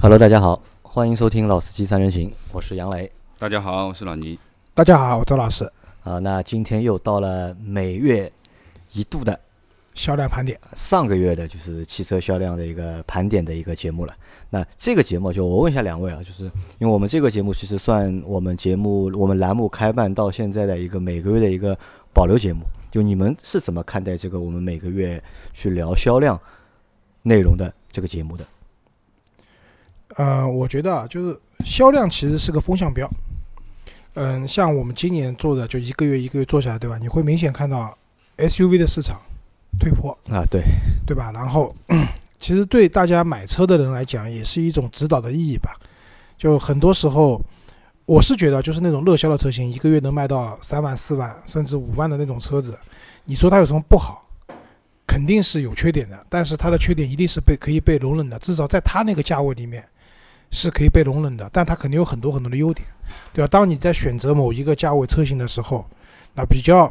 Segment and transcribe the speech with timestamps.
[0.00, 3.10] Hello，大家好，欢迎收听《老司机三人行》，我是杨磊。
[3.36, 4.38] 大家好，我是老倪。
[4.72, 5.68] 大家好，我周老师。
[6.04, 8.32] 啊，那今天又到了每月
[8.92, 9.38] 一度的
[9.94, 14.14] 销量盘点，上个月的就是汽车销量的一个盘点的一个节目了。
[14.50, 16.44] 那这个节目就我问一下两位啊，就是
[16.78, 21.76] 因为我们这个节目其实算我们节目我们栏目开办到现在的一个每个月的一个
[22.14, 22.60] 保留节目。
[22.88, 25.20] 就你们是怎么看待这个我们每个月
[25.52, 26.40] 去聊销量
[27.22, 28.46] 内容的这个节目的？
[30.18, 33.08] 呃，我觉得啊，就是销量其实是个风向标。
[34.14, 36.98] 嗯，像我们今年做的，就一个月一个月做下来，对吧？
[36.98, 37.96] 你会明显看到
[38.36, 39.20] SUV 的市场
[39.78, 40.60] 退坡啊，对，
[41.06, 41.30] 对吧？
[41.32, 41.72] 然后，
[42.40, 45.76] 其实对大家买车的人来讲，也是一种指导的意义吧。
[46.36, 47.40] 就很多时候，
[48.04, 52.76] 我是觉得，就是那种热销的车型，一个月能卖到三万、四万，甚至五万的那种车子，
[53.24, 54.28] 你说它有什么不好？
[55.06, 59.86] 肯定是有缺点的，但是它的缺点一定是被可以被容忍的，至少在它那个价位里面。
[60.50, 62.86] 是可以被容忍的，但它肯定有很多很多的优点，
[63.32, 63.48] 对吧？
[63.48, 65.84] 当你在选择某一个价位车型的时候，
[66.34, 66.90] 那比较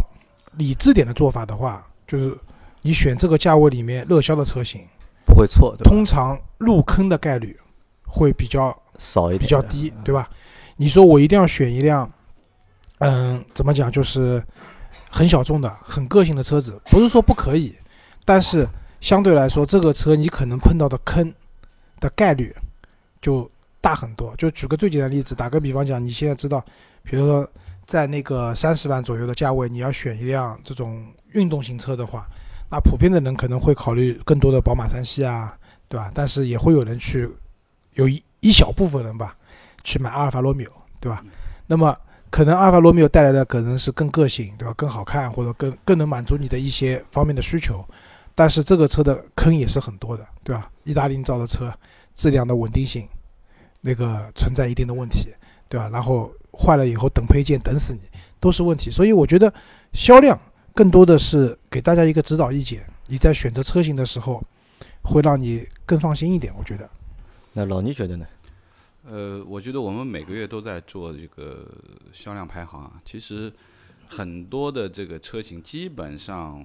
[0.53, 2.37] 理智点的做法的话，就是
[2.81, 4.81] 你选这个价位里面热销的车型
[5.25, 7.57] 不会错，通常入坑的概率
[8.05, 10.29] 会比较少一点，比较低，对吧？
[10.75, 12.09] 你说我一定要选一辆，
[12.99, 14.41] 嗯，怎么讲，就是
[15.09, 17.75] 很小众的、很个性的车子，不是说不可以，
[18.23, 18.67] 但是
[19.01, 21.33] 相对来说，这个车你可能碰到的坑
[21.99, 22.55] 的概率。
[23.27, 24.33] 就大很多。
[24.37, 26.63] 就举个最简单的例子，打个比方讲，你现在知道，
[27.03, 27.45] 比如说
[27.85, 32.25] 在那个三十万左右的价位，你要选一辆这种运动型车的话，
[32.71, 35.53] 那普遍的人可能会考虑更多的宝马三系啊，
[35.89, 36.09] 对吧？
[36.13, 37.29] 但是也会有人去，
[37.95, 39.35] 有一一小部分人吧，
[39.83, 41.21] 去买阿尔法罗密欧，对吧？
[41.65, 41.93] 那么
[42.29, 44.73] 可能阿尔法罗密欧带来的可能是更个性，对吧？
[44.77, 47.85] 更好看或者更更能满足你的一些方面的需求，
[48.33, 50.71] 但是这个车的坑也是很多的，对吧？
[50.85, 51.69] 意大利造的车。
[52.17, 53.07] 质量的稳定性，
[53.81, 55.33] 那个存在一定的问题，
[55.69, 55.89] 对吧？
[55.89, 58.01] 然后坏了以后等配件等死你，
[58.39, 58.89] 都是问题。
[58.89, 59.53] 所以我觉得
[59.93, 60.39] 销量
[60.73, 64.43] 更多的是给大家一个指导意见，你在选择车型的时候，
[65.03, 66.53] 会让你更放心一点。
[66.57, 66.89] 我觉得。
[67.53, 68.25] 那老倪觉得呢？
[69.09, 71.67] 呃，我觉得我们每个月都在做这个
[72.11, 73.51] 销量排行啊，其实
[74.07, 76.63] 很多的这个车型基本上。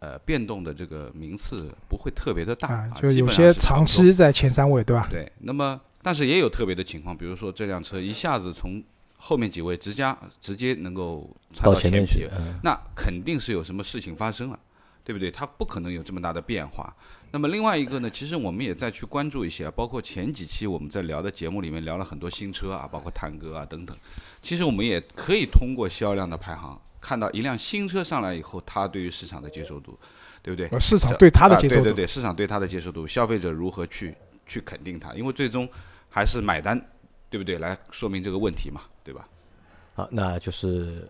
[0.00, 5.08] 呃，变动的这个名次不会特别的大，啊，就有些长期在前三位，对吧？
[5.10, 8.82] 对，那么但是也有特别的情况，比如说这辆车一下子从
[9.16, 11.28] 后面几位直加直接能够
[11.62, 12.28] 到前面去，
[12.62, 14.58] 那肯定是有什么事情发生了，
[15.02, 15.30] 对不对？
[15.30, 16.94] 它不可能有这么大的变化。
[17.30, 23.94] 那么另外一个呢，其实我们也在去关注一些，包括前几期我们在聊的节目里面聊了很多新车啊，包括探戈啊等等。
[24.40, 26.80] 其实我们也可以通过销量的排行。
[27.00, 29.96] 看到一辆新车上来以后，它对于市场的接受度，
[30.42, 30.68] 对不对？
[30.80, 34.14] 市场对它的接受度，对对对，市场对它的接受度，消费者如何去
[34.48, 35.14] 去肯定它？
[35.14, 35.68] 因为最终
[36.08, 36.76] 还是买单，
[37.30, 37.58] 对不对？
[37.58, 39.28] 来说明这个问题嘛，对吧？
[39.94, 41.08] 好，那就是。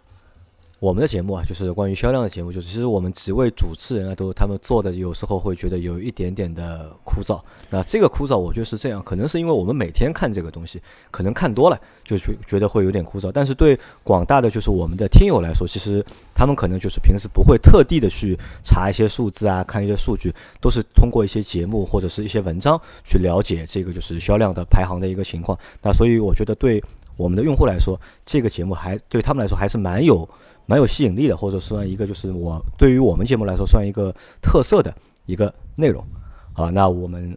[0.81, 7.41] 我们的节目啊，就是关于销量的节目，就是其实我们几位主持人啊，都他们做的有时候会觉得有一点点的枯燥。
[7.69, 10.81] 那这个枯燥，我觉得是这样，可能是因为我们每天看这个东西，
[11.11, 13.33] 可能看多了就觉觉得会有点枯燥。
[13.33, 25.59] 但是对广大的就是我们的听友来说，其实他们可能就是平时不会特地的去查一些数字啊，看一些数据，都是通过一些节目或者是一些文章去了解这个就是销量的排行的一个情况。
[25.83, 26.81] 那所以我觉得对
[27.16, 30.28] 我们的用户来说，这个节目还对他们来说还是蛮有。
[30.69, 36.05] 蛮有吸引力的，或者算一个就是我对于我们节目来说算一个特色的一个内容，
[36.53, 37.34] 好，那我们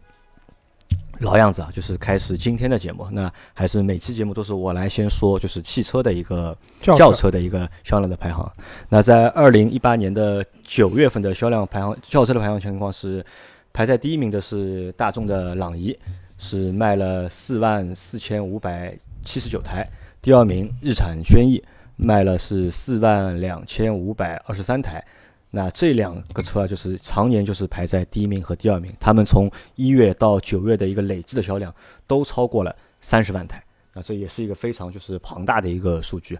[1.20, 3.08] 老样子啊，就是开始今天的节目。
[3.10, 8.52] 那还是每期节目都是我来先说，就是汽车的一个轿车的一个销量的排行。
[8.90, 13.24] 那在二零一八年的九月份的销量排行，轿车的排行情况是
[13.72, 15.98] 排在第一名的是大众的朗逸，
[16.36, 18.94] 是卖了四万四千五百
[19.24, 19.88] 七十九台，
[20.20, 21.62] 第二名日产轩逸。
[21.96, 25.04] 卖了是四万两千五百二十三台，
[25.50, 28.92] 那这两个车啊，就是常年就是排在第一名和第二名。
[28.98, 31.74] 他们从一月到九月的一个累计的销量
[32.06, 33.62] 都超过了三十万台，
[33.92, 36.38] 那这也是一个非常就是庞大的一个数据。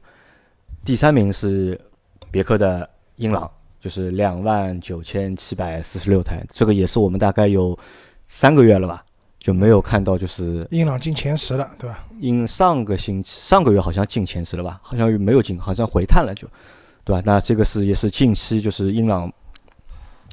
[0.85, 1.81] 第三名是
[2.31, 3.51] 别克的英朗，
[3.81, 7.79] 就是两万九千七百四十六台，这个也是我们大概有
[8.29, 9.05] 三个月了吧。
[9.43, 12.07] 就没有看到，就是英朗进前十了，对吧？
[12.21, 14.79] 因上个星期、上个月好像进前十了吧？
[14.81, 16.47] 好像没有进，好像回探了，就，
[17.03, 17.21] 对吧？
[17.27, 19.31] 那这个是也是近期就是英朗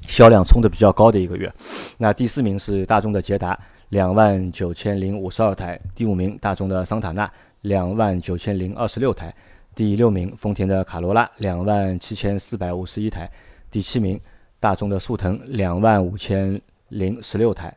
[0.07, 1.51] 销量冲的比较高的一个月。
[1.97, 3.59] 那第四名是大众的捷达，
[3.89, 7.29] 两万九千零五十二台；第五名大众的桑塔纳，
[7.61, 9.31] 两万九千零二十六台；
[9.73, 13.27] 第六名丰田的卡罗拉，两万七千四百五十一台；
[13.71, 14.21] 第七名
[14.59, 17.75] 大众的速腾，两万五千零十六台。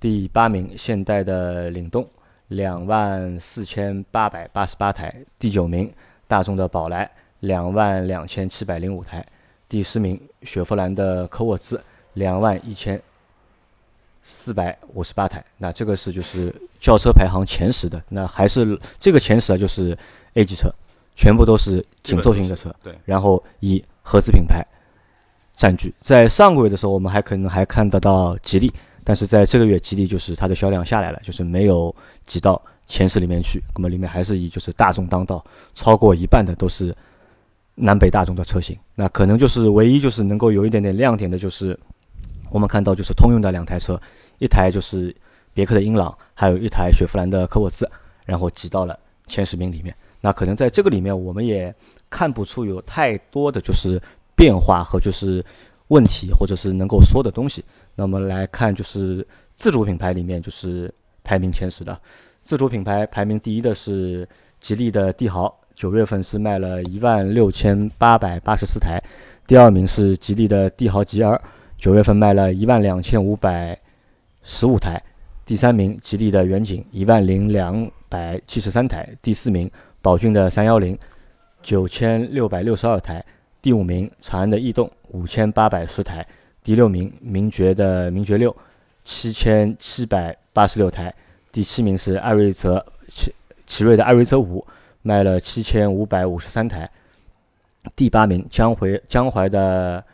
[0.00, 2.08] 第八名现代的领动
[2.48, 5.92] 两万四千八百八十八台，第九名
[6.26, 7.10] 大众的宝来
[7.40, 9.24] 两万两千七百零五台，
[9.68, 11.82] 第十名雪佛兰的科沃兹
[12.14, 13.00] 两万一千
[14.22, 15.44] 四百五十八台。
[15.56, 19.98] 那这个是就是轿车排行前十的，那还是这个前十啊，就是
[20.34, 20.70] A 级车，
[21.16, 24.64] 全部都是紧凑型的车，对，然后以合资品牌
[25.56, 25.92] 占据。
[25.98, 28.72] 在上个月的时候，我们还可能还看得到吉利，
[29.08, 31.94] 但是在这个月，吉利就是它的销量下来了，就是没有
[32.26, 33.58] 挤到前十里面去。
[33.74, 36.94] 那么里面还是以就是大众当道，超过一半的都是
[37.74, 38.76] 南北大众的车型。
[38.94, 41.74] 那可能就是唯一就是能够有一点点亮点的，就是
[42.50, 43.98] 我们看到就是通用的两台车，
[44.40, 45.16] 一台就是
[45.54, 47.90] 别克的英朗，还有一台雪佛兰的科沃兹，
[48.26, 48.94] 然后挤到了
[49.26, 49.96] 前十名里面。
[50.20, 51.74] 那可能在这个里面，我们也
[52.10, 53.98] 看不出有太多的就是
[54.36, 55.42] 变化和就是
[55.86, 57.64] 问题，或者是能够说的东西。
[57.98, 62.00] 那么来看，就是自主品牌里面就是排名前十的，
[62.42, 64.26] 自主品牌排名第一的是
[64.60, 69.02] 吉利的帝豪，九月份是卖了一万六千八百八十四台，
[69.48, 71.36] 第二名是吉利的帝豪 GR，
[71.76, 73.76] 九月份卖了一万两千五百
[74.44, 75.02] 十五台，
[75.44, 79.68] 第三名吉利的远景一万零两百七十三台，第四名。
[80.00, 80.96] 宝骏的三幺零
[81.60, 83.22] 九千六百六十二台，
[83.60, 86.24] 第五名长安的逸动五千八百十台，
[86.68, 88.54] 第六名名爵的名爵六
[89.02, 91.14] 七千七百八十六台，
[91.50, 93.32] 第七名是艾瑞泽奇
[93.66, 94.62] 奇瑞的艾瑞泽五
[95.00, 96.86] 卖了七千五百五十三台，
[97.96, 100.04] 第八名江淮江淮的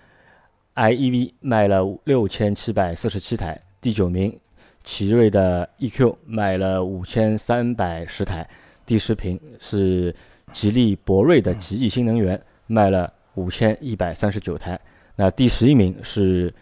[0.77, 4.39] iEV 卖了六千七百四十七台，第九名
[4.85, 8.49] 奇瑞的 eQ 卖了五千三百十台。
[8.87, 10.15] 第十名是
[10.53, 14.81] 吉利博瑞的极翼新能源，卖了五千一百三十九台。
[15.16, 16.52] 那第十一名是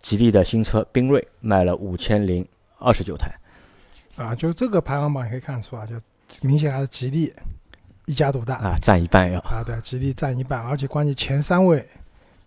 [0.00, 2.46] 吉利的新车缤瑞，卖了五千零
[2.78, 3.32] 二十九台。
[4.16, 5.94] 啊，就这个排行榜可以看出啊，就
[6.42, 7.32] 明显还是吉利
[8.06, 11.86] 一家独大啊，占一半要啊，对，吉利占一半，而且关键前三位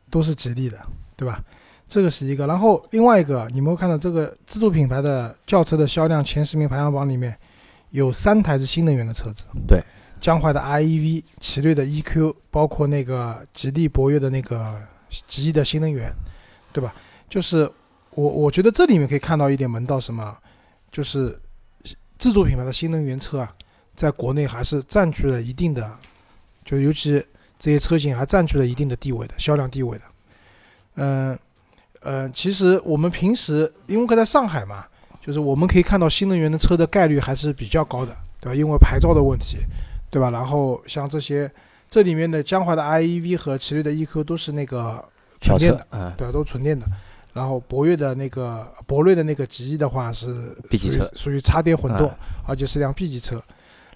[0.09, 0.79] 都是吉利的，
[1.15, 1.43] 对吧？
[1.87, 2.47] 这个是一个。
[2.47, 7.37] 然后另外一个，你们看到这个自主品牌的轿车的销量前十名排行榜里面。
[7.91, 9.79] 有三台是新能源的车子，对，
[10.19, 14.81] 江淮的 iEV、奇瑞的 eQ，包括那个吉利博越的那个
[15.27, 16.11] 极的新能源，
[16.71, 16.93] 对吧？
[17.29, 17.69] 就是
[18.11, 20.35] 我我觉得这里面可以看到一点门道，什么？
[20.91, 21.37] 就是
[22.17, 23.53] 自主品牌的新能源车啊，
[23.95, 25.97] 在国内还是占据了一定的，
[26.63, 27.23] 就尤其
[27.57, 30.03] 这些车型还占据了一定的地位的销量地位的。
[30.95, 31.39] 嗯
[32.01, 34.85] 嗯，其实我们平时因为在上海嘛。
[35.25, 38.53] 就是我们可以看到新能源的车的概率还是比较高的，对吧？
[38.53, 39.55] 因为牌照的问题，
[40.11, 40.29] 对吧？
[40.29, 41.49] 然后像这些，
[41.93, 45.05] 这里面的江淮的 iEV 和奇瑞的 eQ 都是那个
[45.39, 46.33] 纯电的，嗯，对吧？
[46.33, 46.87] 都纯电的。
[47.33, 52.11] 然后博越的那个博瑞的那个极翼的话是 B 级车，属于插电混动，
[52.47, 53.39] 而且是辆 B 级车。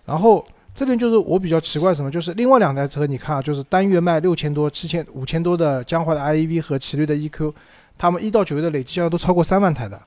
[0.06, 0.46] 然后
[0.76, 7.52] 这边就是我比较奇怪什么，就是另外两台车，你看啊，就是单月卖六千多、七千、五千多的江淮的 iEV 和奇瑞的 eQ，
[7.98, 10.00] 他们一到九月的累计销量都超过三万台的，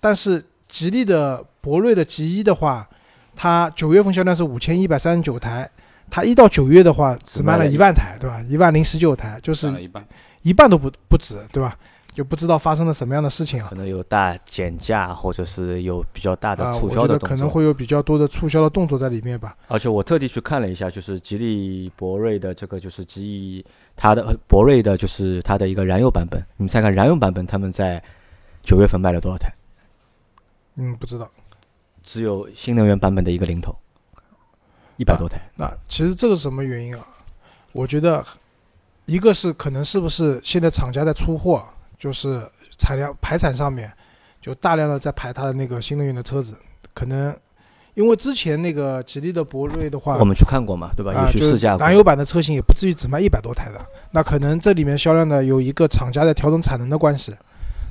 [0.00, 0.42] 但是。
[0.66, 2.88] 吉利的博瑞的 G 一的话，
[3.36, 5.70] 它九月份销量是五千一百三十九台，
[6.10, 8.40] 它一到九月的话只卖了一万台，对吧？
[8.48, 10.06] 一万零十九台，就是一半，
[10.42, 11.76] 一半都不不止，对吧？
[12.12, 13.66] 就不知道发生了什么样的事情啊？
[13.68, 17.28] 可能有大减价，或者是有比较大的促销的动作。
[17.28, 19.56] 可能会有比较多的促销的动作在里面吧。
[19.66, 28.00] 而且我特地去看了一下，就是吉利博瑞的这个就是吉利它的博瑞的就是它的一个燃油版本，你们猜看燃油版本他们在
[28.62, 29.52] 九月份卖了多少台？
[30.76, 31.28] 嗯，不知道，
[32.04, 33.76] 只有新能源版本的一个零头，
[34.96, 35.40] 一百多台。
[35.56, 37.06] 那其实这个是什么原因啊？
[37.72, 38.24] 我觉得，
[39.06, 41.64] 一个是可能是不是现在厂家在出货，
[41.98, 42.40] 就是
[42.78, 43.92] 产量排产上面，
[44.40, 46.54] 就大量的在排它的那个新能源的车子。
[46.92, 47.36] 可能
[47.94, 51.26] 因为之前那个吉利的博瑞的话，我们去看过嘛，对吧？
[51.26, 53.80] 有去试驾燃油版的车型也不至于只卖一百多台的。
[54.12, 57.34] 那可能这里面销量呢有一个厂家在调整产能的关系。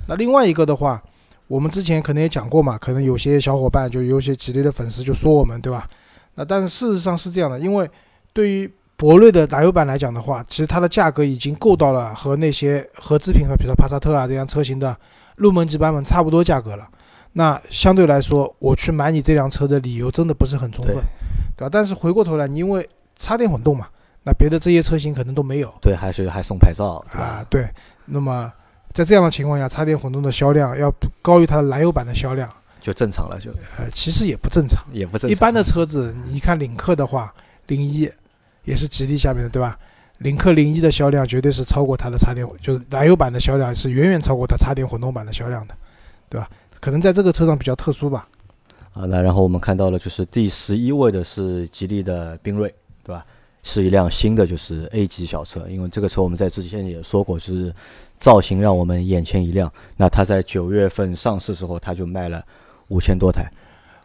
[0.08, 1.02] 那另外一个的话。
[1.48, 5.88] 我们之前可能也讲过嘛，可能有些小伙伴就有些吉利的粉丝就说我们，对吧？
[6.36, 7.90] 那但是事实上是这样的，因为
[8.34, 14.96] 对于博瑞的燃油版来讲的话，其实它的价格已经够到了和那些合资品牌，比如说帕萨特啊这样车型的
[15.36, 16.88] 入门级版本差不多价格了。
[17.34, 20.96] 那相对来说，我去买你这辆车的理由真的不是很充分，
[21.58, 21.70] 对吧？
[21.72, 23.88] 但是回过头来，你因为插电混动嘛，
[24.24, 25.74] 那别的这些车型可能都没有。
[25.82, 27.46] 对，还是还送牌照啊？
[27.50, 27.68] 对，
[28.06, 28.52] 那么。
[28.94, 32.48] 在这样的情况下，插电混动的销量要高于它的燃油版的销量，
[32.84, 33.40] 就正常了。
[33.40, 35.32] 就呃，其实也不正常，也不正常。
[35.32, 37.34] 一般的车子，你看领克的话，
[37.68, 38.12] 零一
[38.66, 39.80] 也是吉利下面的，对吧？
[40.20, 45.76] 领克零一的销量绝对是超过它的插电，就是燃油版的销量是远远超过它插电混动版的销量的，
[46.30, 46.50] 对吧？
[46.82, 48.28] 可能在这个车上比较特殊吧。
[48.94, 52.74] 啊，那然后我们看到了，就是第十一位的是吉利的缤瑞，
[53.04, 53.26] 对吧？
[53.64, 57.74] 是一辆新的就是 A 级小车，因为这个车我们在之前也说过，就是
[58.20, 59.72] 造型让我们眼前一亮。
[59.96, 62.46] 那它在九月份上市时候，它就卖了
[62.94, 63.52] 五千多台。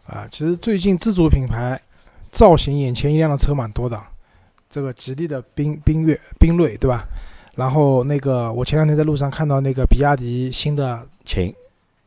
[0.07, 1.79] 啊，其实最近自主品牌
[2.31, 4.01] 造型眼前一亮的车蛮多的，
[4.67, 7.05] 这个吉利的缤缤越缤瑞，对吧？
[7.53, 11.53] 然后那个我前两天在路上看到那个比亚迪新的秦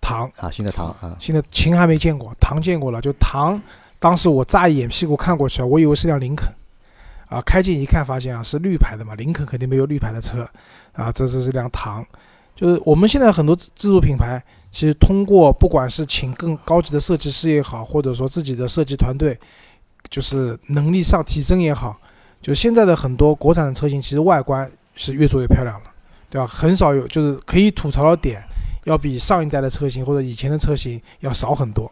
[0.00, 3.00] 唐啊，新的唐啊，新的秦还没见过，唐见过了。
[3.00, 3.60] 就唐，
[4.00, 6.52] 当时我乍一眼屁股看过去，我以为是辆林肯，
[7.28, 10.48] 啊，开近一看发现啊是绿牌的嘛，林肯肯定没有绿牌的车，
[10.94, 12.04] 啊，这是是辆唐。
[12.56, 19.38] 就是我们现在很多自自主品牌，其实通过不管是请更高级的设计师也好，或者说自己的设计团队，
[20.08, 21.96] 就是能力上提升也好，
[22.40, 25.86] 就现在的很多国产的车型，其实外观是越做越漂亮了，
[26.28, 26.46] 对吧？
[26.46, 28.42] 很少有就是可以吐槽的点。
[28.84, 31.88] 要比上一代的车型或者以前的车型要少很多，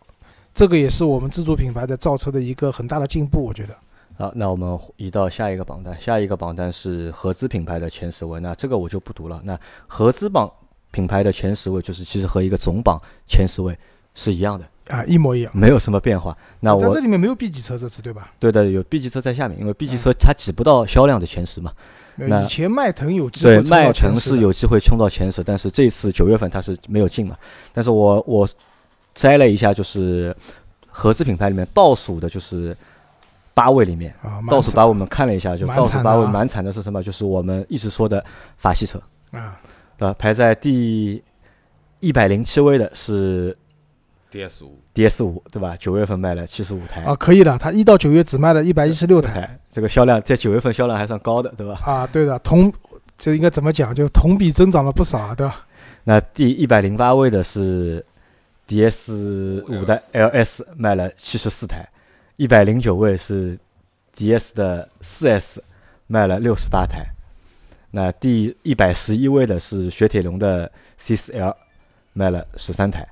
[0.53, 3.77] 这个也是我们自主品牌的造车的一个很大的进步，我觉得。
[4.19, 9.41] 好，那我们移到下一个榜单，下一个榜单是合资品牌的前十位，那这个我就不读了。
[9.45, 9.57] 那
[9.87, 10.51] 合资榜
[10.91, 13.77] 品牌的前十位，就是其实和一个总榜前十位
[14.15, 16.37] 是一样的啊，一模一样，没有什么变化。
[16.61, 18.33] 那我这里面没有 B 级车这次对吧？
[18.39, 21.73] 对的，有 B 级车在下面，因为 B 级车它挤不到销量的前十嘛。
[22.17, 27.35] 以前迈腾有机会对迈腾是有机会冲到前十，但是这次九月份它是没有进嘛。
[27.73, 28.47] 但是我我
[29.15, 30.37] 摘了一下，就是
[30.87, 32.77] 合资品牌里面倒数的，就是
[33.55, 34.15] 八位里面，
[34.51, 37.03] 倒数八位我们看了一下，就倒数八位蛮惨的是什么？
[37.03, 38.23] 就是我们一直说的
[38.59, 39.59] 法系车啊，
[40.01, 40.17] 对吧？
[40.19, 41.23] 排在第
[42.01, 43.55] 一百零七位的是。
[44.31, 45.77] D S 五，D S 五，对吧？
[45.77, 47.59] 九月份卖了七十五台啊，可以的。
[47.59, 51.81] 它一到九月只卖了一百一十六台，这个销量在九月份销量还算高的，对吧？
[51.85, 52.73] 啊，对的，同
[53.19, 53.93] 就应该怎么讲？
[53.93, 55.67] 就同比增长了不少啊，对吧？
[56.05, 58.07] 那第一百零八位的是
[58.69, 61.81] D S 五的 L S，卖了七十四台；
[62.37, 63.59] 一百零九位是
[64.15, 65.61] D S 的四 S，
[66.07, 67.05] 卖了六十八台。
[67.91, 71.57] 那第一百十一位的是雪铁龙的 C 四 L，
[72.13, 73.07] 卖了十三台。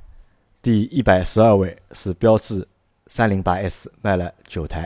[0.63, 2.67] 第一百十二位是标致
[3.07, 4.85] 三零八 S，卖了九台；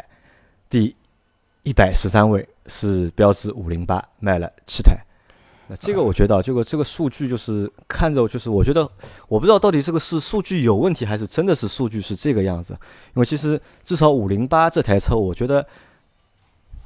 [0.71, 0.95] 第
[1.63, 4.97] 一百十三位是标致五零八，卖了七台。
[5.69, 8.83] 那这个我觉得，这个这个数据就是看着，就是我觉得，
[9.29, 12.73] 我不知道到底这个是数据有问题，还是真的是数据是这个样子。
[13.15, 15.67] 因为其实至少五零八这台车，我觉得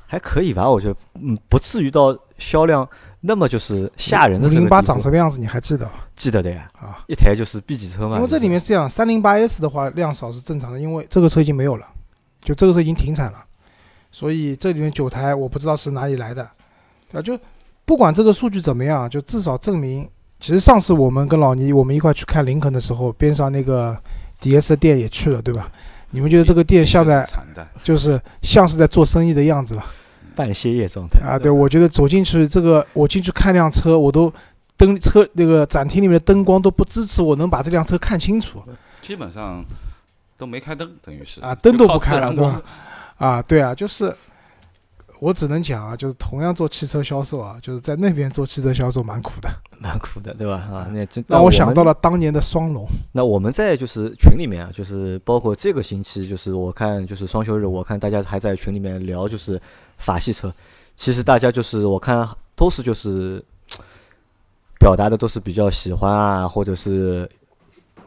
[0.06, 2.88] 还可以吧，我觉得嗯，不至于到销量。
[3.22, 4.46] 那么就是吓人的。
[4.46, 5.40] 五零八长什么样子？
[5.40, 5.90] 你还记得？
[6.14, 6.68] 记得的呀。
[6.80, 8.16] 啊，一台就是 B 级车嘛。
[8.16, 11.84] 因为这里面是这样，三零八 S 的话量少是正常的，因为这个车已经没有了，
[12.40, 13.44] 就这个车已经停产了，
[14.12, 16.48] 所以这里面九台我不知道是哪里来的，
[17.12, 17.36] 啊，就
[17.84, 20.08] 不管这个数据怎么样，就至少证明，
[20.38, 23.96] 其实上次我们跟老倪我们一块去看林肯的时候，边上那个
[24.40, 25.68] DS 店也去了，对吧？
[26.10, 27.26] 你们觉得这个店像在，
[27.82, 29.86] 就是像是在做生意的样子吧？
[30.34, 31.20] 半歇业状态。
[31.20, 34.32] 啊，对，我觉得走进去，这个我进去看辆车，我都
[34.76, 38.62] 灯车那个展厅里面的灯光都不支持我能把这辆车看清楚，
[39.00, 39.64] 基本上
[40.36, 41.40] 都没开灯，等于是。
[41.40, 42.62] 啊，灯都不开了，对吧？
[43.18, 44.14] 啊，对啊，就是
[45.18, 50.54] 我只能讲啊，就是同样做汽车销售啊，就是在那边做汽车销售蛮苦的，蛮苦的，对吧？
[50.70, 52.86] 啊，那真让我想到了当年的双龙。
[53.12, 59.60] 那我们在就是群里面啊，就是包括这个星期，就是我看就是双休日，我看大家还在群里面聊，就是。
[59.98, 60.52] 法系车，
[60.94, 63.42] 其实大家就是我看都是就是
[64.78, 67.26] 表达的都是比较喜欢啊，或者是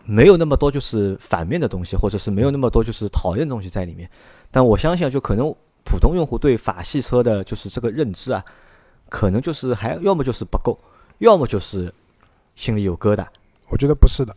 [0.05, 4.07] 没有那么多就是反面的东西，或者是没有那么多就是讨厌的东西在里面。
[4.51, 5.51] 但我相信，就可能
[5.83, 8.43] 普通用户对法系车的就是这个认知啊，
[9.09, 10.79] 可能就是还要么就是不够，
[11.19, 11.93] 要么就是
[12.55, 13.25] 心里有疙瘩。
[13.69, 14.35] 我觉得不是的，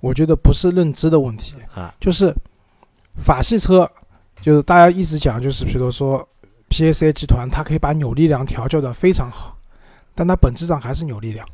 [0.00, 2.34] 我觉得不是认知的问题啊，就是
[3.16, 3.90] 法系车，
[4.40, 6.26] 就是大家一直讲，就是比如说。
[6.68, 9.56] PSA 集团它可以把扭力梁调教的非常好，
[10.16, 11.46] 但它本质上还是扭力梁，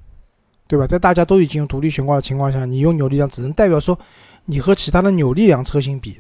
[0.66, 0.86] 对吧？
[0.86, 3.96] 在大家都已经用独立悬挂的情况下，你用扭力梁只能代表说
[4.46, 6.18] 你和其他的扭力梁车型比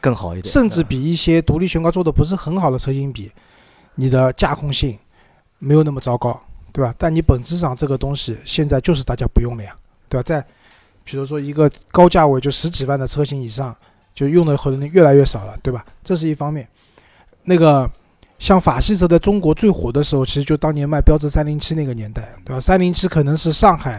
[0.00, 3.30] 更好一点，甚至比一些独立悬挂做的不是很好的车型比，
[3.94, 4.96] 你的驾控性
[5.58, 6.40] 没有那么糟糕，
[6.72, 6.94] 对吧？
[6.98, 9.74] 但你本质上这个东西现在就是大家不用了呀，
[10.08, 10.22] 对吧？
[10.22, 10.44] 在
[11.04, 13.76] 比如说一个高价位就十几万的车型以上，
[14.14, 15.84] 就用的可能越来越少了，对吧？
[16.04, 16.68] 这是一方面，
[17.44, 17.90] 那个。
[18.38, 22.60] 像法系车在中国最火的时候，其实就当年卖标致三零七那个年代，对吧？
[22.60, 23.98] 三零七可能是上海，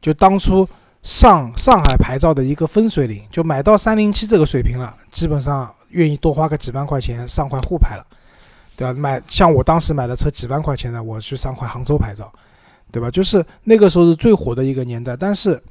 [0.00, 0.66] 就当初
[1.02, 8.04] 上上海牌照的一个分水岭，就买到三零七这个水平了，基本上愿意多花个几万块钱上块沪牌了，
[8.76, 8.92] 对吧？
[8.92, 12.30] 买像我当时买的车几万块钱的，我去上块杭州牌照，
[12.90, 13.10] 对吧？
[13.10, 15.62] 就是那个时候是最火的一个年代，但是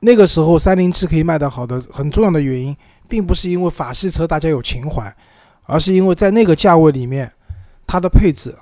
[0.00, 2.76] 那个时候三零七可以卖得好的很重要的原因，
[3.08, 5.14] 并不是因为法系车大家有情怀，
[5.64, 7.30] 而是因为在那个价位里面，
[7.86, 8.54] 它的配置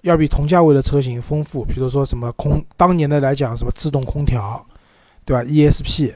[0.00, 1.64] 要比同价位的车型丰富。
[1.64, 4.66] 比如说什么空，当年的来讲什么自动空调，
[5.26, 6.14] 对吧？ESP，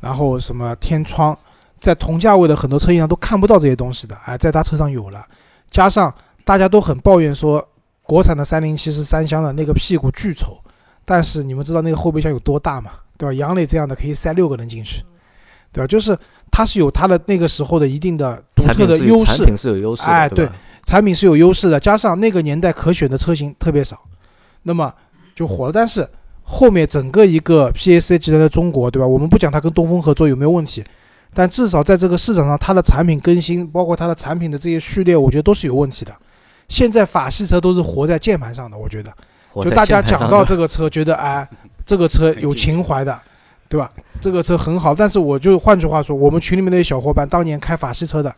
[0.00, 1.38] 然后什么天窗，
[1.80, 5.24] 在同价位的很多车型上都看不到这些东西的，哎，在他车上有了。
[5.70, 6.12] 加上
[6.44, 7.66] 大家都很抱怨说，
[8.02, 10.58] 国产的三零七是三厢的那个屁股巨丑，
[11.04, 12.90] 但是你们知道那个后备箱有多大吗？
[13.16, 13.32] 对吧？
[13.32, 15.02] 杨磊这样的可以塞六个人进去，
[15.72, 15.86] 对吧？
[15.86, 16.18] 就是
[16.50, 20.48] 它是有它的那个时候的一定的独特的优势，产品是有优势的，哎，对，
[20.84, 24.00] 产品是有优势的，加上那个年代可选的车型特别少，
[24.62, 24.92] 那么
[25.34, 25.72] 就火了。
[25.72, 26.08] 但是
[26.50, 29.06] 后面整个一个 PAC 集团的中国，对吧？
[29.06, 30.82] 我们不讲它跟东风合作有没有问题，
[31.34, 36.12] 但至少在这个市场上，它的产品更新，包括它的产品的这些序列，我觉得都是有问题的。
[36.68, 39.12] 现在法系车都是活在键盘上的，我觉得，
[39.62, 41.46] 就大家讲到这个车，觉得哎。
[41.88, 43.18] 这个车有情怀的，
[43.66, 43.90] 对吧？
[44.20, 48.30] 这个车很好，但是我就换句话说，我们群里面那些小伙伴，当年开法系车的，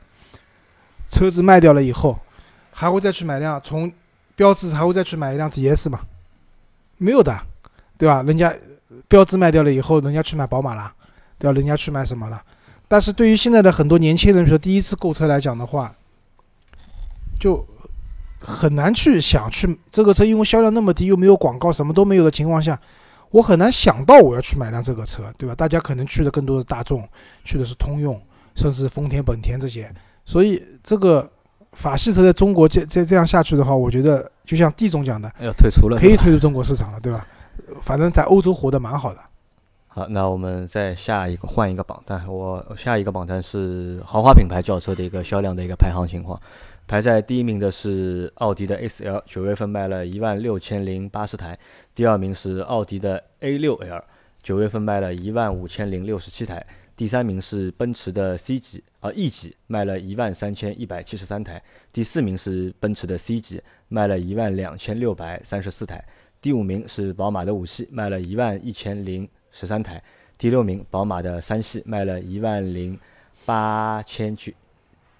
[1.09, 2.17] 车子卖掉了以后，
[2.71, 3.90] 还会再去买辆从
[4.37, 5.99] 标致，还会再去买一辆 DS 吗？
[6.97, 7.37] 没有的，
[8.00, 8.23] 对吧？
[8.23, 8.50] 人家
[9.09, 10.90] 标志卖掉了以后，人家去买宝马了，
[11.38, 11.54] 对吧？
[11.54, 12.42] 人家去买什么了？
[12.88, 15.95] 但是对于现在的很多年轻人说，第一次购车来讲的话，
[17.38, 17.62] 就
[18.40, 22.80] 很难去想去这个车，因为销量那么低，又没有广告，什么都没有的情况下。
[23.28, 25.54] 我很难想到我要去买辆这个车，对吧？
[25.54, 27.07] 大家可能去的更多的大众，
[27.45, 28.19] 去的是通用，
[28.57, 29.92] 甚至丰田、本田这些。
[30.25, 31.30] 所以这个
[31.73, 37.26] 法系车在中国这这这样下去的话，我觉得就像地总讲的，要退出了，可以退出中国市场了，对吧？
[37.81, 39.21] 反正在欧洲活得蛮好的。
[39.88, 46.40] 好，那我们再下一个换一个榜单，我下一个榜单是豪华品牌轿车的一个销量的一个排行情况。
[46.87, 51.59] 排在第一名的是奥迪的 A4L，九月份卖了一万六千零八十台。
[51.95, 54.05] 第二名是奥迪的 A 六 L，
[54.43, 56.64] 九月份卖了一万五千零六十七台。
[56.97, 61.62] 第三名是奔驰的 C 级啊 E 级，卖了一万三千一百七十三台。
[61.93, 66.05] 第四名是奔驰的 C 级，卖了一万两千六百三十四台。
[66.42, 70.03] 第五名是宝马的五系，卖了一万一千零十三台。
[70.38, 72.98] 第六名宝马的三系，卖了一万零
[73.44, 74.50] 八千九。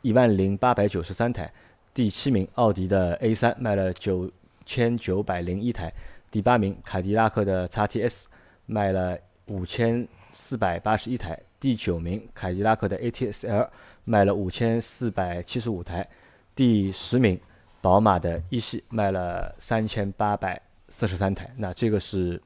[0.00, 1.52] 一万零八百九十三台，
[1.92, 4.30] 第七名奥迪的 A 三卖了九
[4.64, 5.92] 千九百零一台，
[6.30, 8.28] 第八名凯迪拉克的 x T S
[8.64, 13.70] 卖了五千四百八十一台，第九名凯迪拉克的 A T S L
[14.04, 16.09] 卖了五千四百七十五台，
[16.54, 17.38] 第十名
[17.83, 20.59] 宝马的一系卖了三千八百
[20.90, 21.50] 四十三台。
[21.57, 22.38] 那这个是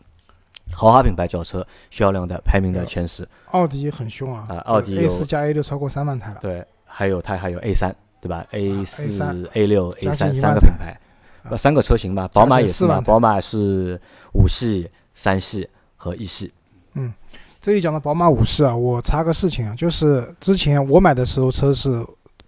[0.73, 3.29] 豪华品牌轿车销量的排名的前十。
[3.47, 4.47] 奥迪很凶啊！
[4.49, 6.39] 啊，奥迪 A 四加 A 六超过三万台了。
[6.41, 6.65] 对。
[6.97, 10.97] 还有它还有 A 三，对吧？A 四、A 六、A 三三个品牌，
[11.43, 12.31] 呃，三个车型吧。
[12.33, 14.01] 宝马也是嘛，宝马是
[14.35, 16.53] 五系、三系和一系。
[16.93, 17.13] 嗯，
[17.61, 21.91] 这里讲的宝马五系啊，我插个事情啊，就是之前我买的时候车是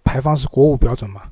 [0.01, 1.23] 排放是国五标准嘛，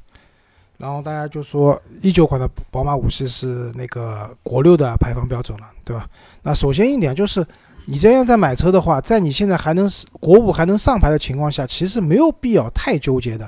[0.77, 6.07] 然后大家就说一九款的宝马五系是那个国六的排放标准了，对吧？
[6.43, 7.45] 那首先一点就是。
[7.87, 9.87] 你这样在买车的话，在你现在还能
[10.19, 13.47] 国五还能上牌的情况下，其实没有必要太纠结的。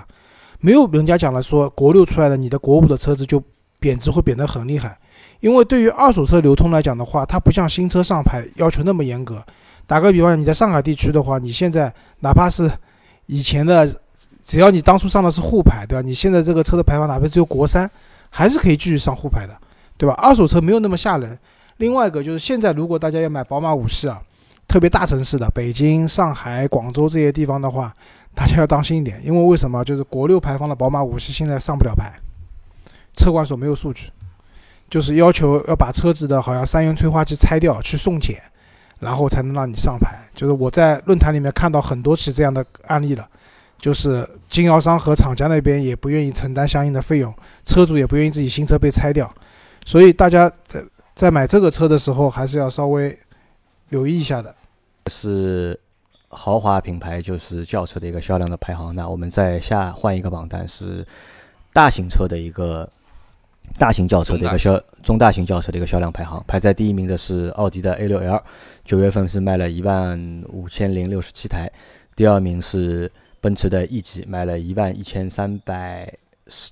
[0.59, 3.41] 没有人家讲了说国六出来的，你的国五的车子就
[3.79, 4.95] 贬值会贬得很厉害。
[5.39, 9.43] 因为对于二手车流通来讲的话，它不像新车上牌要求那么严格。
[9.87, 12.71] 打个比方，你在上海地区的话，你现在哪怕是
[13.25, 13.89] 以前的，
[14.47, 16.01] 只要你当初上的是沪牌，对吧？
[16.01, 17.89] 你现在这个车的排放哪怕只有国三，
[18.29, 19.53] 还是可以继续上沪牌的，
[19.97, 20.15] 对吧？
[20.15, 21.37] 二手车没有那么吓人。
[21.77, 24.21] 另外一个就是现在，如果大家要买宝马五系啊，
[24.65, 27.93] 特别大城市的北京、上海、广州这些地方的话，
[28.33, 29.83] 大家要当心一点，因为为什么？
[29.83, 32.13] 就是国六排放的宝马五系现在上不了牌，
[33.13, 34.09] 车管所没有数据，
[34.89, 38.41] 就是要求要把车子的好像三元催化器拆掉去送检，
[38.99, 40.17] 然后才能让你上牌。
[40.33, 43.27] 就是我在论坛里面看到很多起这样的案例了，
[43.79, 47.33] 就是经销商和厂家那边也不愿意承担相应的费用，
[47.65, 49.33] 车主也不愿意自己新车被拆掉，
[49.85, 50.83] 所以大家在。
[51.17, 53.17] 在买这个车的时候，还是要稍微
[53.89, 54.53] 留意一下的。
[55.07, 55.79] 是
[56.27, 58.93] 豪华品牌，就是轿车的一个销量的排行。
[58.93, 61.03] 那我们再下换一个榜单，是
[61.73, 62.87] 大型车的一个
[63.79, 66.43] 大型轿车的一个销中大型轿车的一个销量排行。
[66.47, 68.39] 排在第一名的是奥迪的 A6L，
[68.85, 71.67] 九月份是卖了一万五千零六十七台。
[72.15, 73.11] 第二名是
[73.41, 76.11] 奔驰的 E 级，卖了一万一千三百
[76.47, 76.71] 十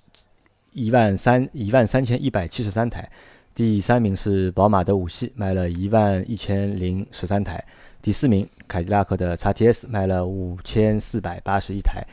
[0.73, 3.09] 一万三一万三千一百七十三台。
[3.53, 7.63] 第三名是宝马的五系，卖了一万一千零十三台。
[8.01, 12.05] 第四名凯迪拉克的 x T S 卖了五千四百八十一台。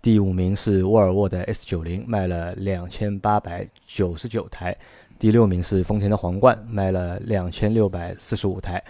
[0.00, 4.76] 第五名是沃尔沃的 S 九零，卖了两千八百九十九台。
[5.18, 8.82] 第六名是丰田的皇冠，卖了两千六百四十五台。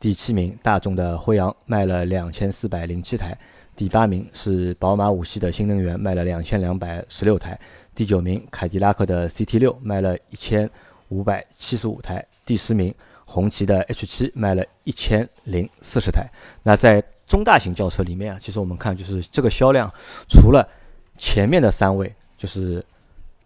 [0.00, 3.36] 第七名大众的辉昂卖了两千四百零七台，
[3.74, 7.58] 第八名是宝马五系的新能源卖了两千两百十六台，
[7.94, 10.68] 第九名凯迪拉克的 CT 六卖了一千
[11.08, 16.28] 五百七十五台，第十名红旗的 H 七卖了一千零四十台。
[16.62, 19.90] 那在中大型轿车里面啊，其实我们看就是这个销量，
[20.28, 20.68] 除了
[21.16, 22.84] 前面的三位就是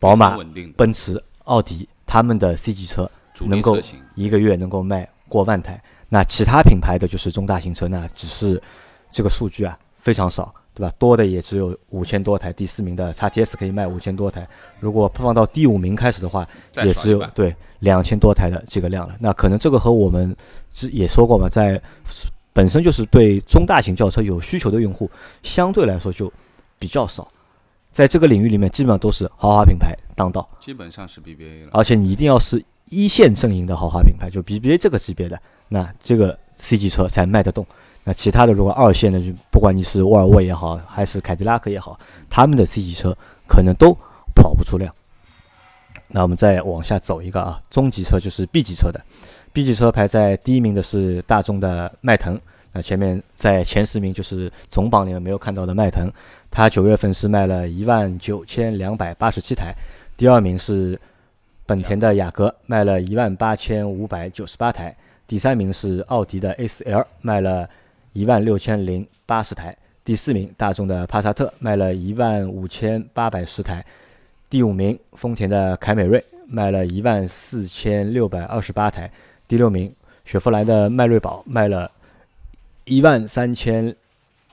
[0.01, 0.37] 宝马、
[0.77, 3.09] 奔驰、奥迪，他们的 C 级车
[3.43, 3.79] 能够，
[4.17, 5.81] 一个月能够卖过万台。
[6.09, 8.61] 那其他品牌的就是中大型车，那只是
[9.11, 10.93] 这个数据啊非常少，对吧？
[11.01, 12.53] 多的也只有五千多台。
[12.53, 14.47] 第四名的 x T S 可以卖五千多台，
[14.79, 16.47] 如果放到第五名开始的话，
[16.85, 19.17] 也只有对两千多台的这个量了。
[19.19, 20.33] 那可能这个和我们
[20.73, 21.83] 之也说过嘛，在
[22.53, 25.11] 本身就是对中大型轿车有需求的用户，
[25.43, 26.33] 相对来说就
[26.79, 27.27] 比较少。
[27.91, 30.49] 在这个领域里面，基本上都是豪华品牌当道。
[30.61, 31.71] 基本上是 BBA 了。
[31.73, 37.67] 而且你一定要是一线阵营的豪华品牌，就 BBA 这个级别的，那这个 C 级车才卖得动。
[38.09, 41.99] 那其他的如果二线的，就不管你是沃尔沃也好，还是凯迪拉克也好，
[42.31, 43.13] 他们的 C 级车
[43.49, 43.93] 可能都
[44.33, 44.95] 跑不出量。
[46.07, 49.01] 那我们再往下走一个啊，中级车就是 B 级车的
[49.53, 52.41] ，B 级车排在第一名的是大众的迈腾。
[52.71, 56.09] 那前面在前十名就是总榜里面没有看到的迈腾，
[56.49, 59.75] 它九月份是卖了一万九千两百八十七台，
[60.17, 61.01] 第二名是
[61.67, 67.69] 本田的雅阁，卖了一万八千五百九十八台，第三名是奥迪的 A4L，卖了
[68.17, 73.85] 一万六千零八十台，第四名大众的帕萨特卖了一万五千八百十台，
[74.49, 79.13] 第五名丰田的凯美瑞卖了一万四千六百二十八台，
[79.47, 81.91] 第六名雪佛兰的迈锐宝卖了
[82.87, 83.95] 一万三千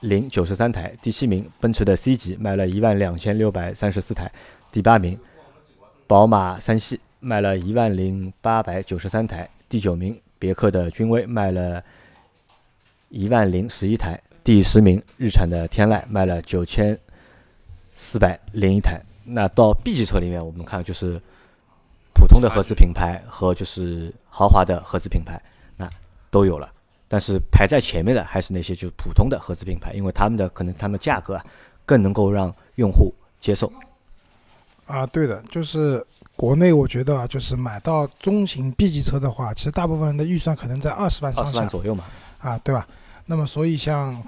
[0.00, 4.30] 零九十三台，第七名奔驰的 C 级卖了一万两千六百三十四台，
[4.70, 5.18] 第八名
[6.06, 11.82] 宝马三系卖了一万零八百九十三台，第九名别克的君威卖了
[13.14, 16.98] 一万零十一台，第十名日产的天籁卖了九千
[17.94, 19.00] 四百零一台。
[19.24, 21.20] 那到 B 级车里面，我们看就是
[22.12, 25.40] 普通的合资品牌和就是豪华的合资品牌，
[25.76, 25.88] 那
[26.28, 26.68] 都有了。
[27.06, 31.44] 但是排在前面的还是那些就是普通的合资品牌，因为他们的可能他们价格啊
[31.86, 33.72] 更能够让用户接受。
[34.86, 42.04] 啊，对的，就是国内我觉得啊，就是买到中型 B 级车的话，其实大部分人的预算可能在二十万二十上下万左右嘛，
[42.40, 42.84] 啊，对吧？
[43.26, 44.22] 那么所以像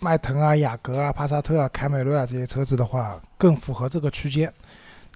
[0.00, 4.52] 迈腾啊、雅阁啊、帕萨特啊、凯美瑞啊这些车子的话，更符合这个区间。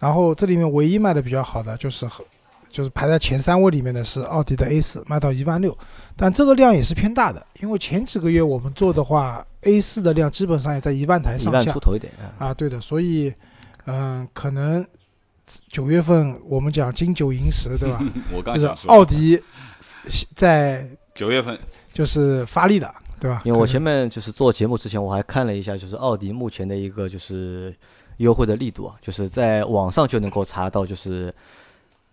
[0.00, 2.24] 然后这里面唯一卖的比较好的就是和
[2.70, 5.76] 就是排在前三位里面的是奥迪的 A 四卖到一万六，
[6.14, 12.48] 但这个量也是偏大的，因为前几个月我们做的话，A 四的量基本上也在一万台上下万出头一点啊。
[12.48, 13.32] 啊，对的，所以
[13.86, 14.86] 嗯、可能
[15.70, 17.98] 九月份我们讲金九银十，对吧？
[18.30, 19.40] 我刚就是想说，奥迪
[20.34, 21.58] 在九月份
[21.94, 23.42] 就是发力了，对吧？
[23.44, 27.74] 因为我前面就是做节目之前，我还看了一下，就是奥迪目前的一个就是
[28.18, 31.34] 优惠的力度啊，就是在网上就能够查到，就是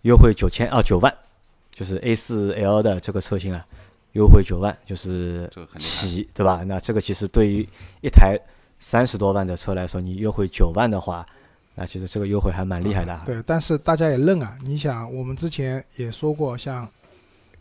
[0.03, 1.13] 优惠九千啊九万，
[1.71, 3.65] 就是 A 四 L 的这个车型啊，
[4.13, 6.63] 优惠九万，就是这个很厉害起，对吧？
[6.65, 7.67] 那这个其实对于
[8.01, 8.39] 一台
[8.79, 11.25] 三十多万的车来说，你优惠九万的话，
[11.75, 13.23] 那其实这个优惠还蛮厉害的啊。
[13.25, 16.87] 对，但是大家也认啊，你想，我们之前也说过，像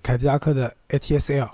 [0.03, 1.49] 凯迪拉克的 ATS-L，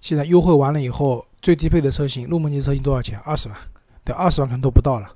[0.00, 3.18] 现在优惠完了以后，最低配的车型，入门级车型多少钱？
[3.24, 3.58] 二十万，
[4.04, 5.08] 对，二十万可能都不到了，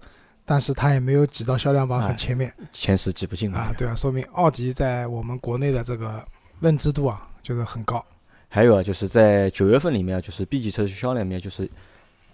[0.44, 3.74] 但是它也没有挤到销量榜哎很前面前十挤不进嘛啊，。
[3.76, 6.24] 对啊，说明奥迪在我们国内的这个
[6.60, 8.04] 认知度啊，就是很高。
[8.48, 11.68] 还有啊，就是在九月份里面啊，就是 B 级车销量里面，就是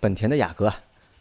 [0.01, 0.77] 本田的雅阁啊，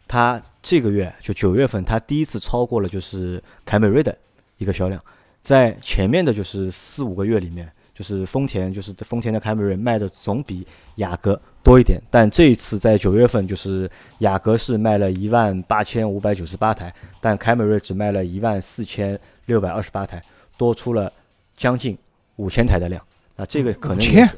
[0.08, 4.16] 它这个月就九月份，它第一次超过了就是凯美瑞的
[4.56, 5.00] 一个销量，
[5.40, 10.64] 在前面的就是四五个月里面，就是丰田就是丰田的凯美瑞卖的总比
[10.96, 20.22] 雅阁多一点，但这一次在九月份，就是雅阁是卖了一万八千五百九十八台，但凯美瑞只卖了一万四千六百二十八台，
[20.56, 21.12] 多出了
[21.56, 21.98] 将近
[22.36, 23.04] 五千台的量。
[23.34, 24.36] 那这个可能也5000是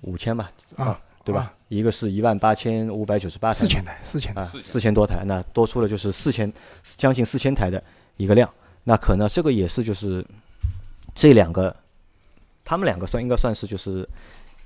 [0.00, 1.54] 五千吧，啊，对吧？
[1.68, 7.80] 一个是一万八千五百九十八台，四千台，四千台，啊，四千多台，那多出了就是四千，将近四千台的
[8.16, 8.50] 一个量。
[8.82, 10.26] 那可能这个也是就是
[11.14, 11.74] 这两个，
[12.68, 14.06] 他们两个算应该算是就是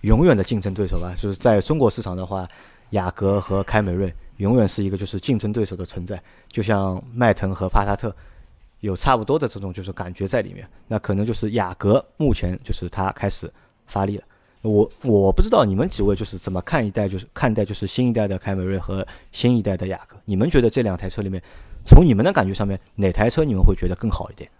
[0.00, 1.14] 永远的竞争对手吧。
[1.14, 2.48] 就是在中国市场的话，
[2.90, 8.12] 雅阁和凯美瑞永远是一个就是竞争对手的存在，就像迈腾和帕萨特
[8.80, 10.68] 有差不多的这种就是感觉在里面。
[10.88, 13.48] 那可能就是雅阁目前就是它开始
[13.86, 14.24] 发力了。
[14.62, 21.40] 我我不知道你们几位就是怎么看一代，就是看待就是新一代的凯美瑞和新一代的雅阁，你们觉得这两台车里面，
[21.84, 24.50] 从你们的感觉上面，哪台车你们会觉得更好一点？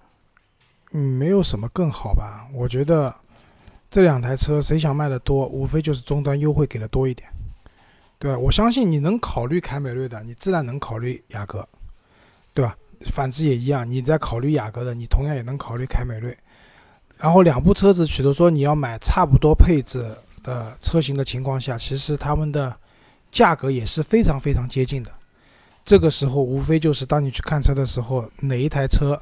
[0.94, 2.46] 嗯，没有什么更好吧？
[2.52, 3.14] 我觉得
[3.92, 7.28] 这两台车谁想卖的多，无非就是终端优惠给的多一点，
[8.18, 8.38] 对吧？
[8.38, 11.68] 我相信你能考虑凯美瑞的，你自然能考虑雅阁，
[12.54, 12.74] 对吧？
[13.10, 16.34] 反之也一样，你在考虑雅阁的，你同样也能考虑凯美瑞。
[17.18, 20.02] 然后两部车子，取得说你要买差不多配置
[20.42, 22.74] 的车型的情况下，其实他们的
[23.30, 25.12] 价格也是非常非常接近的。
[25.84, 29.20] 这个时候无非就是当你去看车的时候，哪一台车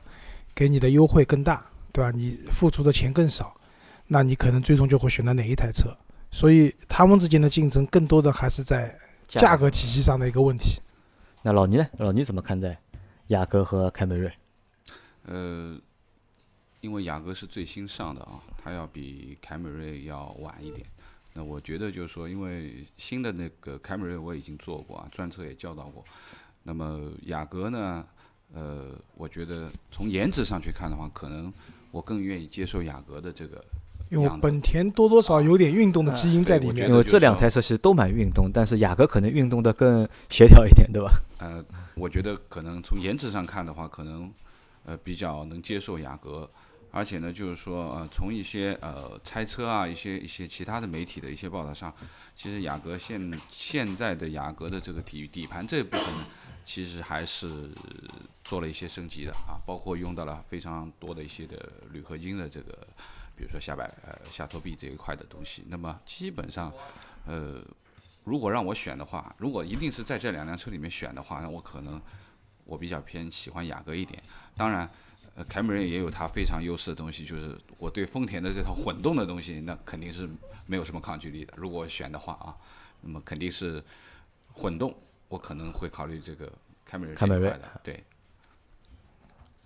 [0.55, 2.13] 给你的优惠更大，对吧？
[2.15, 3.53] 你付出的钱更少，
[4.13, 5.97] 那你可能最终就会选择哪一台车。
[6.33, 10.81] 所以他们之间的竞争更多的还是在价格体系上的一个问题。
[11.43, 11.87] 那老倪呢？
[11.99, 12.81] 老倪怎么看待
[13.29, 14.33] 雅阁和凯美瑞？
[15.25, 15.79] 呃，
[16.81, 20.87] 因为雅阁是最新上的啊，它要比凯美瑞要晚一点。
[21.33, 26.05] 那我觉得就是说，因为新的那个凯美瑞我已经做过啊，专车也教导过。
[26.63, 28.05] 那么雅阁呢？
[28.53, 31.53] 呃，我觉得从颜值上去看的话，可能
[31.91, 33.65] 我更愿意接受雅阁的这个
[34.11, 36.89] 因为本田多多少有点运动的基因在里面。
[36.89, 41.11] 因为这两台车其实都蛮运动，但是雅阁可能运动的更协调一点，对吧？
[41.39, 44.31] 呃，我觉得可能从颜值上看的话，可能
[44.85, 46.51] 呃比较能接受雅阁。
[46.93, 51.95] 而且呢，就是说，呃，从一些呃拆车啊，一些一些其他的媒体的一些报道上，
[52.35, 56.27] 其实雅阁现现在的雅阁的这个底底盘这部分呢，
[56.65, 57.71] 其实还是
[58.43, 61.57] 做了一些升级的啊，包括用到了非常多的一些的
[61.93, 62.77] 铝合金的这个，
[63.41, 65.65] 比如说下摆呃下托臂这一块的东西。
[65.67, 66.71] 那么基本上，
[67.25, 67.65] 呃，
[68.25, 71.99] 如果让我选的话，如果一定是在这两辆车里面选的话，那我可能
[72.67, 74.23] 我比较偏喜欢雅阁一点。
[74.55, 74.87] 当然。
[75.37, 80.29] 呃，凯美瑞也有它非常优势的东西，就是我对丰田的这套混动的东西，那肯定是
[80.67, 81.55] 没有什么抗拒力的。
[81.57, 82.51] 如果选的话啊，
[83.01, 83.81] 那么肯定是
[84.53, 84.93] 混动，
[85.29, 86.53] 我可能会考虑这个
[86.85, 87.15] 凯美瑞。
[87.15, 88.03] 凯美瑞的，对。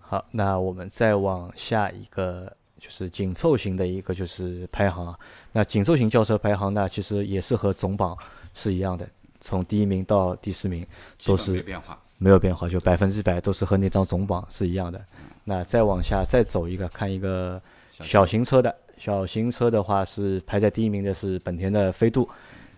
[0.00, 5.18] 好，那我们再往下一个，就是紧凑型的一个就是排行。
[5.52, 8.14] 那紧凑型轿车排行呢，其实也是和总榜
[8.52, 9.08] 是一样的，
[9.40, 10.86] 从第一名到第十名
[11.24, 15.02] 都是没变化，没有变化，就百分之百都是和那张总榜是一样的。
[15.44, 17.58] 那再往下再走一个，看一个
[17.90, 22.28] 小型车的，小型车的话是排在第一名的是本田的飞度，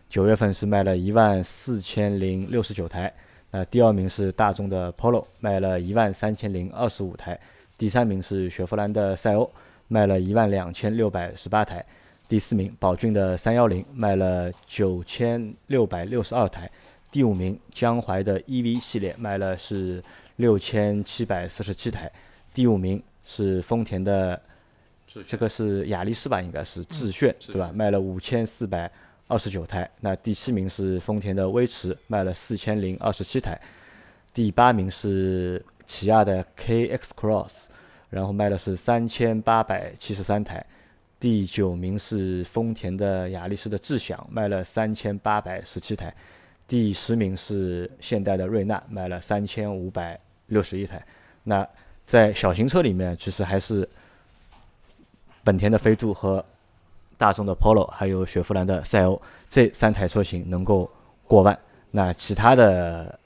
[0.09, 3.13] 九月份是卖了一万四千零六十九台。
[3.51, 7.37] 那第二名是大众的 Polo，卖了一万三千零二十五台。
[7.79, 9.51] 第三名是雪佛兰的赛欧，
[9.89, 11.85] 卖了一万两千六百十八台。
[12.29, 16.71] 第四名宝骏的三幺零，卖了九千六百六十二台。
[17.11, 20.03] 第五名江淮的 EV 系列，卖了是
[20.37, 22.11] 六千七百四十七台。
[22.53, 24.41] 第五名是丰田的，
[25.25, 27.71] 这个是雅力士吧，应该是致炫，对吧？
[27.73, 28.91] 卖了五千四百
[29.29, 29.89] 二十九台。
[30.01, 33.59] 那第七名是丰田的威驰，卖了四千零二十七台。
[34.35, 37.67] 第八名是起亚的 KX Cross，
[38.17, 40.65] 然后卖的是三千八百七十三台。
[41.21, 46.15] 第九名是丰田的雅力士的智享，卖了三千八百十七台。
[46.67, 51.05] 第十名是现代的瑞纳，卖了三千五百六十一台。
[51.45, 51.67] 那
[52.03, 53.87] 在小型车里面，其实还是
[55.45, 56.43] 本田的飞度和
[57.19, 60.91] 大众的 Polo，还有雪佛兰的赛欧这三台车型能够
[61.27, 61.59] 过万。
[61.91, 63.19] 那其他的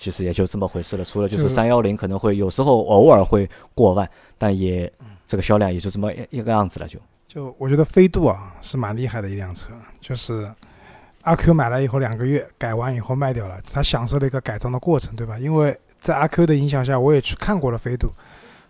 [0.00, 1.04] 其实也就这么回事了。
[1.04, 4.08] 除了就是三幺零可能会有时候偶尔会过万，
[4.38, 4.90] 但也
[5.26, 6.88] 这个销量也就这么一个样子了。
[6.88, 10.50] 就就我觉得飞度啊是蛮厉害的一辆车，就是
[11.20, 15.38] 阿 Q 买了以后两个月改完以后卖掉了，他享受了一个改装的过程，对吧？
[15.38, 18.10] 因为在阿 Q 的影响下，我也去看过了飞度，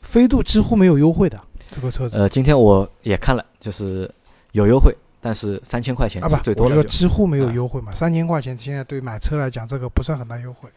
[0.03, 1.41] 飞度几乎没有优惠的
[1.71, 2.19] 这个车子。
[2.19, 4.13] 呃，今天我也看了，就是
[4.51, 10.69] 有优惠，但是三千块钱是最多几乎没有优惠嘛，三千块钱现在对买车来讲，这个不算很大优惠。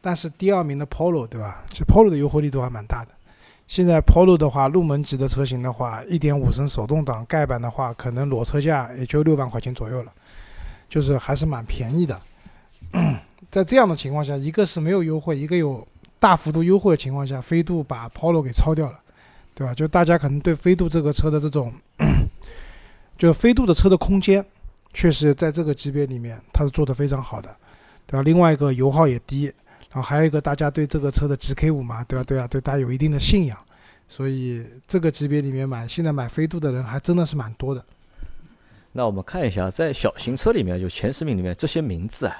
[0.00, 1.64] 但是第二名的 Polo 对吧？
[1.70, 3.10] 其实 Polo 的优惠力度还蛮大的。
[3.66, 10.12] 现在 Polo 的话，入门级的车型的话，一点五升手动挡盖板的话，可能裸车价也就六万块钱左右了，
[10.88, 12.20] 就是还是蛮便宜的。
[13.50, 15.86] 在这样的情况下，一个是没有优惠，一个有。
[16.20, 18.98] 大幅度优惠的情况下，飞度把 Polo 给超掉了，
[19.54, 19.72] 对吧？
[19.72, 21.72] 就大家可能对飞度这个车的这种，
[23.16, 24.44] 就飞度的车的空间，
[24.92, 27.54] 确实在这个级别里面它是做的非常好的，
[28.04, 28.22] 对吧？
[28.24, 29.52] 另外一个油耗也低，
[29.90, 32.24] 然后还有一个大家对这个车的 GK 五嘛，对吧？
[32.24, 33.58] 对啊，对大家有一定的信仰，
[34.08, 37.84] 所以这个级别里面买现在买飞度的人还真的是蛮多的。
[38.92, 42.36] 那我们看一下，在小型车里面，就前十名里面这些名字啊，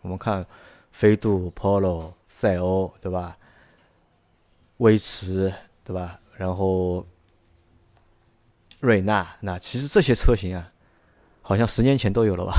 [0.00, 0.46] 我们看。
[0.94, 3.34] 飞度、Polo、赛欧，对吧？
[4.76, 5.50] 威驰，
[5.82, 6.20] 对吧？
[6.36, 7.06] 然后
[8.80, 10.70] 瑞纳，那其实这些车型啊，
[11.40, 12.52] 好像十年前都有了吧？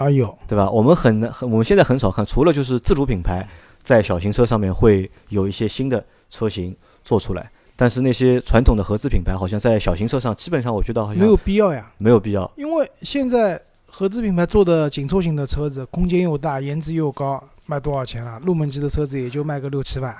[0.00, 0.70] 啊有，对吧？
[0.70, 3.46] 我们很很，我们现在很少看，除了就是自主品牌
[3.82, 12.50] 在小型车上面会有一些新的车型做出来，但是那些传统的合资品牌，好像在小型车上，基本上我觉得好像没有必要呀，没有必要。
[12.56, 18.40] 因为现在合资品牌做的紧凑型的车子，空间又大，颜值又高，卖多少钱了？
[18.42, 20.16] 入门级的车子也就卖个六七万，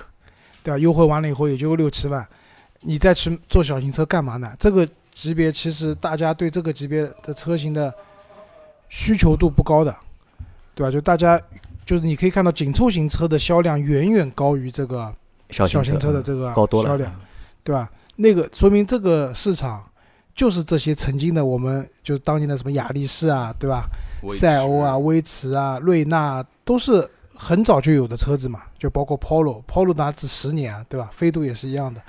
[0.62, 0.76] 对吧？
[0.76, 2.28] 优惠完了以后也就六七万，
[2.82, 4.52] 你再去做小型车干嘛呢？
[4.58, 7.92] 这个级别其实大家对这个级别的车型的
[8.90, 9.96] 需求度不高的，
[10.74, 10.90] 对吧？
[10.90, 11.40] 就大家
[11.86, 15.10] 就是你可以看到紧凑型车的销量远远高于这个
[15.48, 17.10] 小小型车车的这个高多了销量，
[17.64, 17.88] 对吧？
[18.16, 19.82] 那个说明这个市场
[20.34, 23.84] 就是这些曾经的我们就是当年的什么雅力士啊，对吧？
[24.38, 31.08] 赛欧啊、威驰啊、瑞纳都是很早就有的车子嘛，就包括 Polo，Polo 拿至十年啊，对吧？
[31.10, 32.02] 飞度也是一样的。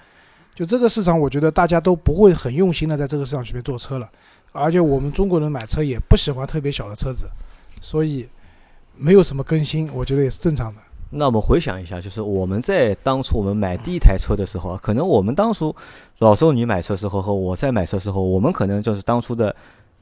[0.54, 4.10] 就这个市场，我觉得大家都不会很用心的在这个市场里面做车了，
[4.52, 7.28] 而且我们中国人买车也不喜欢特别小的车子，
[7.82, 8.28] 所以
[8.96, 10.82] 没有什么更新，我觉得也是正常的。
[11.14, 15.76] 那我们回想一下，就是我们在当初我们买第一台车的时候啊，可能我们当初
[16.20, 19.54] 老周你买车时候和我在买车时候，我们可能就是当初的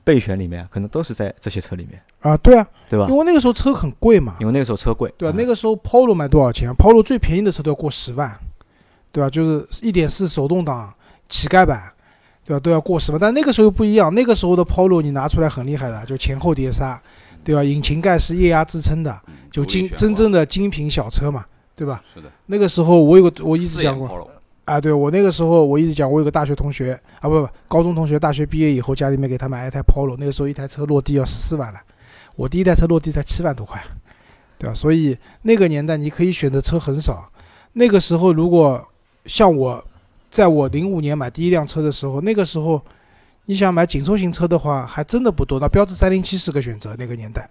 [0.03, 3.17] 备选里面，可能都是在这些车里面，啊，对啊，对吧因？
[3.17, 8.37] 为那个时候车很贵嘛，因为那个时候车贵，对那个时候 Polo 卖多少钱？Polo 最便宜的车都要过十万，
[9.11, 9.29] 对吧？
[9.29, 10.93] 就是一点四手动挡
[11.27, 11.91] 乞丐版，
[12.49, 12.59] 对吧？
[12.59, 13.17] 都要过时嘛。
[13.21, 16.99] 但那个时候不一样，那个时候的 Polo 你拿出来很厉害的，就前后碟刹，
[17.43, 17.63] 对吧？
[17.63, 22.01] 引擎盖是液压支撑的，嗯就精真正的精品小车嘛，对吧？
[22.11, 24.27] 是的，那个时候我有个我一直讲过
[24.65, 31.79] 啊，对我那个时候我一直讲，我有个大学同学啊，不不，高中同学，大学毕业以后家里面给他买一台 Polo，那个时候一台车落地要十四万了，
[32.35, 33.79] 我第一台车落地才七万多块，
[34.57, 34.73] 对吧？
[34.73, 37.31] 所以那个年代你可以选的车很少，
[37.73, 38.83] 那个时候如果
[39.25, 39.83] 像我，
[40.29, 42.81] 在我零五年买第一辆车的时候，那个时候
[43.45, 45.59] 你想买紧凑型车的话，还真的不多。
[45.59, 47.49] 那标致三零七是个选择，那个年代，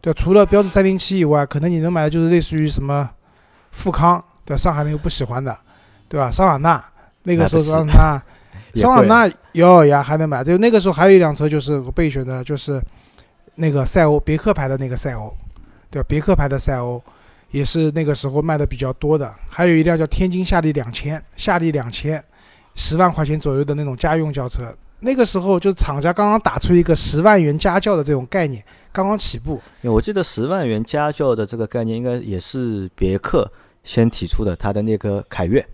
[0.00, 3.08] 对，除了标致三零七以外，可能你能买的就是类似于什么
[3.70, 4.56] 富康，对？
[4.56, 5.56] 上海人又不喜欢的，
[6.08, 6.30] 对吧？
[6.30, 6.84] 桑塔纳
[7.22, 8.22] 那个时候桑塔纳，
[8.74, 10.42] 桑塔纳咬咬牙还能买。
[10.42, 12.82] 就那个时候还有一辆车就是我备选的，就是
[13.54, 15.32] 那个赛欧别克牌的那个赛欧，
[15.90, 16.06] 对吧？
[16.08, 17.02] 别克牌的赛欧
[17.56, 19.34] 也是那个时候卖的比较多的。
[19.48, 22.22] 还有一辆叫天津夏利两千，夏利两千，
[22.74, 24.74] 十万块钱左右的那种家用轿车。
[25.00, 29.58] 那个时候就是厂家刚刚打出一个十万元家轿的这种概念，刚刚起步。
[29.80, 33.50] 我记得十万元家轿的这个概念，应该也是别克
[33.84, 35.66] 先提出的，它的那个凯越，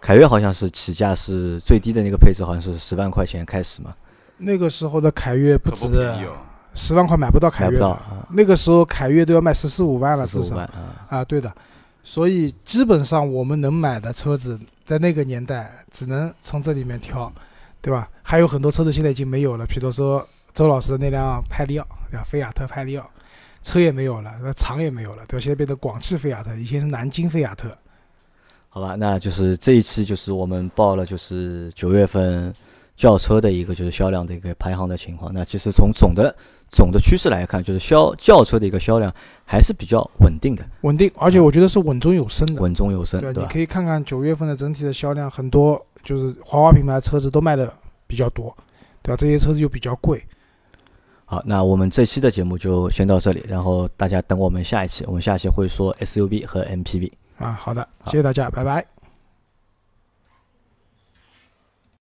[0.00, 3.94] 凯越好像是起价是最低的那个配置，好像是十万块钱开始嘛，
[4.38, 6.36] 那个时候的凯越不可止不哦。
[6.74, 10.66] 十万块买不到凯越的，啊，那个时候凯越都要卖十四五万了，至少四五万。
[10.66, 11.06] 啊。
[11.08, 11.52] 啊，对的，
[12.02, 17.30] 所以基本上我们能买的车子，在那个年代只能从这里面挑，
[17.80, 18.08] 对吧？
[18.22, 22.24] 还有很多车子现在已经没有了，比如说周老师的那辆派利奥，对吧？
[22.24, 23.10] 菲亚特派利奥，
[23.62, 25.42] 车也没有了，那厂也没有了，对吧？
[25.42, 27.76] 现在变成广汽菲亚特，以前是南京菲亚特。
[28.68, 32.54] 好吧，那就是这一期就是我们报了就是九月份
[33.00, 35.32] 轿车的一个就是销量的一个排行的情况。
[35.32, 36.36] 那其实从总的
[36.68, 39.10] 总的趋势来看，就是销轿车的一个销量
[39.46, 42.60] 还是比较稳定的，稳定，而且我觉得是稳中有升的。
[42.60, 43.42] 稳中有升，对，对？
[43.42, 47.72] 你可以看看九月份的整体的销量，很多就是豪华品牌车子都卖的
[48.06, 48.54] 比较多，
[49.00, 49.16] 对吧？
[49.16, 50.22] 这些车子又比较贵。
[51.24, 57.10] 好，那我们这期的节目就先到这里，然后大家等我们下一期，我们下一期会说 SUV 和 MPV。
[57.38, 58.99] 啊，好的，好谢谢大家，拜拜。